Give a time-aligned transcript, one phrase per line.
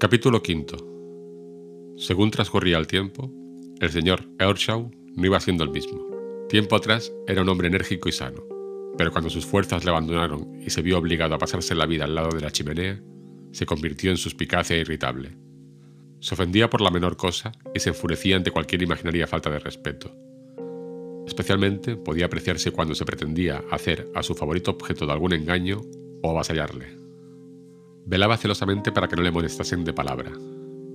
[0.00, 1.98] Capítulo V.
[1.98, 3.30] Según transcurría el tiempo,
[3.80, 6.46] el señor Earnshaw no iba siendo el mismo.
[6.48, 8.42] Tiempo atrás era un hombre enérgico y sano,
[8.96, 12.14] pero cuando sus fuerzas le abandonaron y se vio obligado a pasarse la vida al
[12.14, 12.98] lado de la chimenea,
[13.52, 15.36] se convirtió en suspicaz e irritable.
[16.20, 20.16] Se ofendía por la menor cosa y se enfurecía ante cualquier imaginaria falta de respeto.
[21.26, 25.82] Especialmente podía apreciarse cuando se pretendía hacer a su favorito objeto de algún engaño
[26.22, 26.99] o avasallarle.
[28.06, 30.32] Velaba celosamente para que no le molestasen de palabra,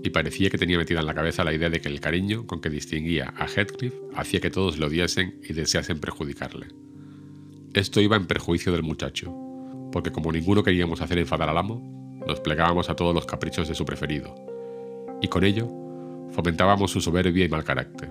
[0.04, 2.62] y parecía que tenía metida en la cabeza la idea de que el cariño con
[2.62, 6.68] que distinguía a Heathcliff hacía que todos le odiasen y deseasen perjudicarle.
[7.74, 9.34] Esto iba en perjuicio del muchacho,
[9.92, 13.76] porque como ninguno queríamos hacer enfadar al amo, nos plegábamos a todos los caprichos de
[13.76, 14.36] su preferido,
[15.22, 15.68] y con ello
[16.32, 18.10] fomentábamos su soberbia y mal carácter.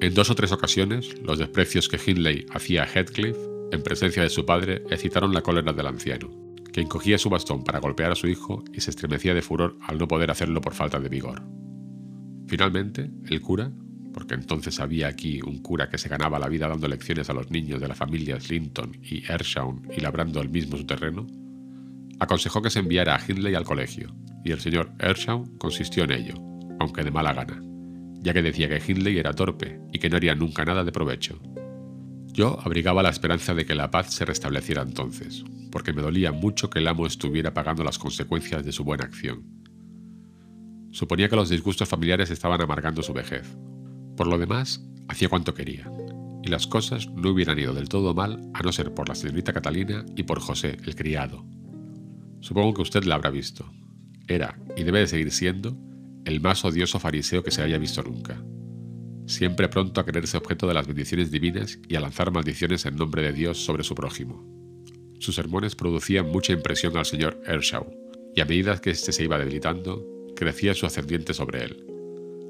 [0.00, 3.36] En dos o tres ocasiones, los desprecios que Hindley hacía a Heathcliff,
[3.72, 6.30] en presencia de su padre, excitaron la cólera del anciano,
[6.72, 9.98] que encogía su bastón para golpear a su hijo y se estremecía de furor al
[9.98, 11.42] no poder hacerlo por falta de vigor.
[12.46, 13.70] Finalmente, el cura,
[14.12, 17.50] porque entonces había aquí un cura que se ganaba la vida dando lecciones a los
[17.50, 21.26] niños de las familias Linton y Ershaw y labrando el mismo su terreno,
[22.18, 26.34] aconsejó que se enviara a Hindley al colegio, y el señor Ershaw consistió en ello,
[26.80, 27.62] aunque de mala gana
[28.20, 31.40] ya que decía que Hindley era torpe y que no haría nunca nada de provecho.
[32.38, 36.70] Yo abrigaba la esperanza de que la paz se restableciera entonces, porque me dolía mucho
[36.70, 39.42] que el amo estuviera pagando las consecuencias de su buena acción.
[40.92, 43.58] Suponía que los disgustos familiares estaban amargando su vejez.
[44.16, 45.90] Por lo demás, hacía cuanto quería,
[46.44, 49.52] y las cosas no hubieran ido del todo mal a no ser por la señorita
[49.52, 51.44] Catalina y por José, el criado.
[52.38, 53.68] Supongo que usted la habrá visto.
[54.28, 55.76] Era, y debe de seguir siendo,
[56.24, 58.40] el más odioso fariseo que se haya visto nunca.
[59.28, 63.20] Siempre pronto a quererse objeto de las bendiciones divinas y a lanzar maldiciones en nombre
[63.20, 64.42] de Dios sobre su prójimo.
[65.18, 67.86] Sus sermones producían mucha impresión al señor Ershaw,
[68.34, 70.02] y a medida que éste se iba debilitando,
[70.34, 71.84] crecía su ascendiente sobre él.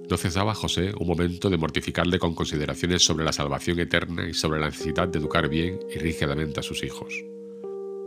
[0.08, 4.60] No cesaba José un momento de mortificarle con consideraciones sobre la salvación eterna y sobre
[4.60, 7.12] la necesidad de educar bien y rígidamente a sus hijos.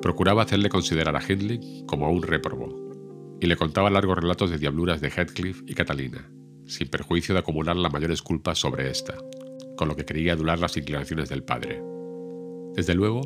[0.02, 4.60] Procuraba hacerle considerar a Hindley como a un réprobo, y le contaba largos relatos de
[4.60, 6.32] diabluras de Heathcliff y Catalina,
[6.72, 9.18] sin perjuicio de acumular las mayores culpas sobre esta,
[9.76, 11.82] con lo que quería adular las inclinaciones del padre.
[12.74, 13.22] Desde luego,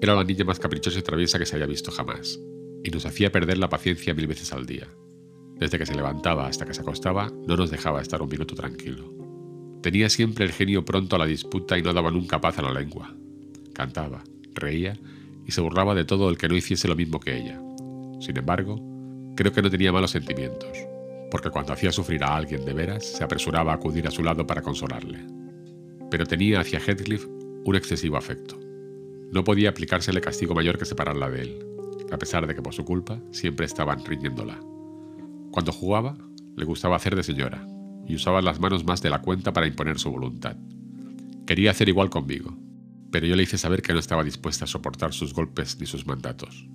[0.00, 2.38] era la niña más caprichosa y traviesa que se haya visto jamás,
[2.84, 4.88] y nos hacía perder la paciencia mil veces al día.
[5.56, 9.12] Desde que se levantaba hasta que se acostaba, no nos dejaba estar un minuto tranquilo.
[9.82, 12.72] Tenía siempre el genio pronto a la disputa y no daba nunca paz a la
[12.72, 13.16] lengua.
[13.72, 14.22] Cantaba,
[14.54, 14.98] reía
[15.46, 17.58] y se burlaba de todo el que no hiciese lo mismo que ella.
[18.20, 18.80] Sin embargo,
[19.36, 20.70] Creo que no tenía malos sentimientos,
[21.30, 24.46] porque cuando hacía sufrir a alguien de veras, se apresuraba a acudir a su lado
[24.46, 25.26] para consolarle.
[26.10, 27.26] Pero tenía hacia Heathcliff
[27.64, 28.58] un excesivo afecto.
[29.32, 31.66] No podía aplicársele castigo mayor que separarla de él,
[32.12, 34.60] a pesar de que por su culpa siempre estaban riñéndola.
[35.50, 36.16] Cuando jugaba,
[36.56, 37.66] le gustaba hacer de señora,
[38.06, 40.56] y usaba las manos más de la cuenta para imponer su voluntad.
[41.46, 42.56] Quería hacer igual conmigo,
[43.10, 46.06] pero yo le hice saber que no estaba dispuesta a soportar sus golpes ni sus
[46.06, 46.68] mandatos.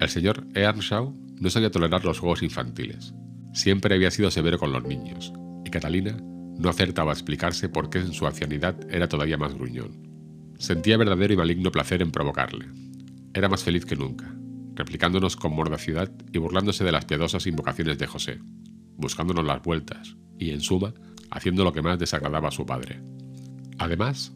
[0.00, 3.14] El señor Earnshaw no sabía tolerar los juegos infantiles.
[3.52, 5.32] Siempre había sido severo con los niños,
[5.64, 6.16] y Catalina
[6.58, 10.08] no acertaba a explicarse por qué en su ancianidad era todavía más gruñón.
[10.58, 12.66] Sentía verdadero y maligno placer en provocarle.
[13.34, 14.34] Era más feliz que nunca,
[14.74, 18.38] replicándonos con mordacidad y burlándose de las piadosas invocaciones de José,
[18.96, 20.94] buscándonos las vueltas y, en suma,
[21.30, 23.02] haciendo lo que más desagradaba a su padre.
[23.78, 24.32] Además,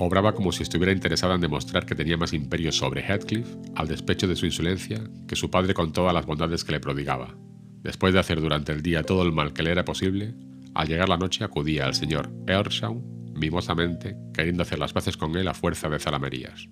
[0.00, 4.28] Obraba como si estuviera interesada en demostrar que tenía más imperio sobre Heathcliff, al despecho
[4.28, 7.34] de su insolencia, que su padre con todas las bondades que le prodigaba.
[7.82, 10.34] Después de hacer durante el día todo el mal que le era posible,
[10.74, 15.48] al llegar la noche acudía al señor Earnshaw mimosamente, queriendo hacer las paces con él
[15.48, 16.68] a fuerza de zalamerías.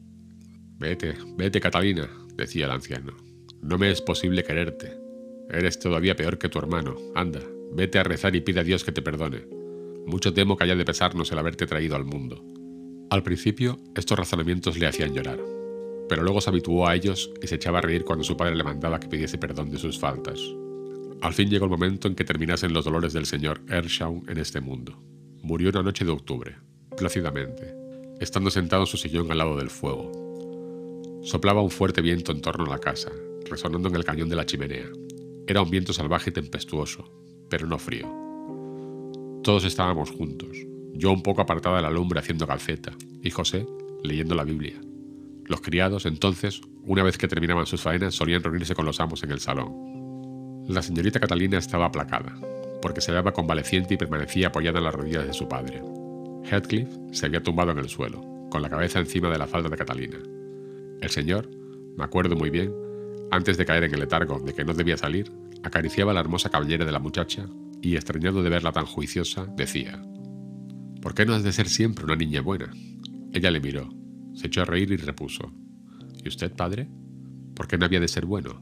[0.79, 3.17] Vete, vete, Catalina, decía el anciano.
[3.63, 4.99] No me es posible quererte.
[5.49, 6.97] Eres todavía peor que tu hermano.
[7.15, 7.41] Anda,
[7.73, 9.47] vete a rezar y pide a Dios que te perdone.
[10.07, 12.45] Mucho temo que haya de pesarnos el haberte traído al mundo.
[13.11, 15.39] Al principio, estos razonamientos le hacían llorar,
[16.09, 18.65] pero luego se habituó a ellos y se echaba a reír cuando su padre le
[18.65, 20.41] mandaba que pidiese perdón de sus faltas.
[21.23, 24.61] Al fin llegó el momento en que terminasen los dolores del señor Ershaw en este
[24.61, 25.01] mundo.
[25.43, 26.57] Murió una noche de octubre,
[26.97, 27.75] plácidamente,
[28.21, 31.21] estando sentado en su sillón al lado del fuego.
[31.23, 33.11] Soplaba un fuerte viento en torno a la casa,
[33.49, 34.87] resonando en el cañón de la chimenea.
[35.47, 37.11] Era un viento salvaje y tempestuoso,
[37.49, 38.07] pero no frío.
[39.43, 40.57] Todos estábamos juntos,
[40.93, 42.93] yo un poco apartada de la lumbre haciendo calceta,
[43.23, 43.67] y José
[44.03, 44.81] leyendo la Biblia.
[45.45, 49.31] Los criados, entonces, una vez que terminaban sus faenas, solían reunirse con los amos en
[49.31, 49.96] el salón.
[50.69, 52.35] La señorita Catalina estaba aplacada,
[52.83, 55.81] porque se hallaba convaleciente y permanecía apoyada en las rodillas de su padre.
[56.45, 58.21] Heathcliff se había tumbado en el suelo,
[58.51, 60.19] con la cabeza encima de la falda de Catalina.
[61.01, 61.49] El señor,
[61.97, 62.73] me acuerdo muy bien,
[63.31, 65.31] antes de caer en el letargo de que no debía salir,
[65.63, 67.47] acariciaba la hermosa cabellera de la muchacha
[67.81, 70.03] y, extrañado de verla tan juiciosa, decía,
[71.01, 72.73] ¿Por qué no has de ser siempre una niña buena?
[73.33, 73.89] Ella le miró,
[74.35, 75.53] se echó a reír y repuso,
[76.25, 76.89] ¿Y usted, padre?
[77.55, 78.61] ¿Por qué no había de ser bueno?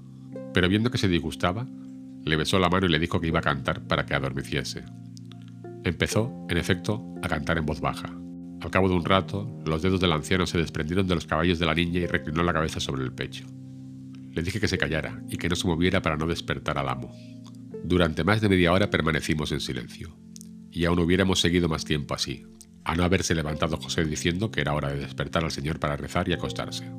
[0.52, 1.66] Pero viendo que se disgustaba,
[2.24, 4.84] le besó la mano y le dijo que iba a cantar para que adormeciese.
[5.84, 8.08] Empezó, en efecto, a cantar en voz baja.
[8.60, 11.66] Al cabo de un rato, los dedos del anciano se desprendieron de los caballos de
[11.66, 13.46] la niña y reclinó la cabeza sobre el pecho.
[14.32, 17.14] Le dije que se callara y que no se moviera para no despertar al amo.
[17.84, 20.16] Durante más de media hora permanecimos en silencio,
[20.70, 22.46] y aún hubiéramos seguido más tiempo así,
[22.84, 26.28] a no haberse levantado José diciendo que era hora de despertar al señor para rezar
[26.28, 26.90] y acostarse.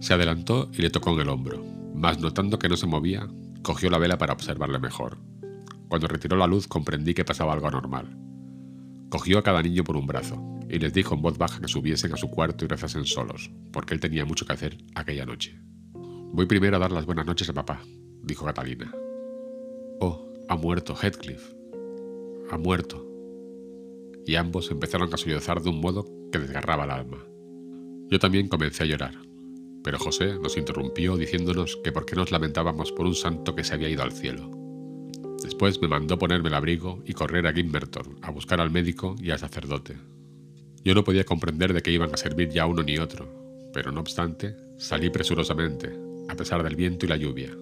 [0.00, 1.64] Se adelantó y le tocó en el hombro,
[1.94, 3.28] mas notando que no se movía,
[3.68, 5.18] cogió la vela para observarle mejor.
[5.88, 8.16] Cuando retiró la luz comprendí que pasaba algo anormal.
[9.10, 12.14] Cogió a cada niño por un brazo y les dijo en voz baja que subiesen
[12.14, 15.60] a su cuarto y rezasen solos, porque él tenía mucho que hacer aquella noche.
[16.32, 17.82] Voy primero a dar las buenas noches a papá,
[18.22, 18.90] dijo Catalina.
[20.00, 21.52] Oh, ha muerto Heathcliff.
[22.50, 23.06] Ha muerto.
[24.24, 27.18] Y ambos empezaron a sollozar de un modo que desgarraba el alma.
[28.10, 29.14] Yo también comencé a llorar,
[29.88, 33.72] pero José nos interrumpió diciéndonos que por qué nos lamentábamos por un santo que se
[33.72, 34.50] había ido al cielo.
[35.42, 39.30] Después me mandó ponerme el abrigo y correr a Gimmerton a buscar al médico y
[39.30, 39.96] al sacerdote.
[40.84, 44.00] Yo no podía comprender de qué iban a servir ya uno ni otro, pero no
[44.00, 45.90] obstante, salí presurosamente,
[46.28, 47.56] a pesar del viento y la lluvia.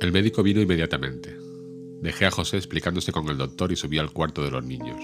[0.00, 1.36] El médico vino inmediatamente.
[2.00, 5.00] Dejé a José explicándose con el doctor y subí al cuarto de los niños.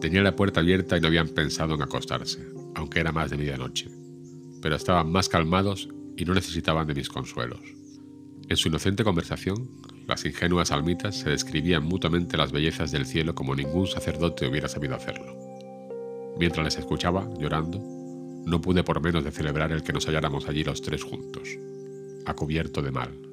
[0.00, 2.44] Tenía la puerta abierta y no habían pensado en acostarse,
[2.74, 4.01] aunque era más de medianoche.
[4.62, 7.60] Pero estaban más calmados y no necesitaban de mis consuelos.
[8.48, 9.68] En su inocente conversación,
[10.06, 14.94] las ingenuas almitas se describían mutuamente las bellezas del cielo como ningún sacerdote hubiera sabido
[14.94, 15.36] hacerlo.
[16.38, 17.78] Mientras les escuchaba, llorando,
[18.46, 21.48] no pude por menos de celebrar el que nos halláramos allí los tres juntos,
[22.24, 23.31] a cubierto de mal.